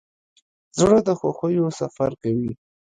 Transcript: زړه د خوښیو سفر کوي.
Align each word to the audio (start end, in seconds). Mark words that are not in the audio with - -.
زړه 0.79 0.97
د 1.07 1.09
خوښیو 1.19 1.67
سفر 1.79 2.11
کوي. 2.21 2.51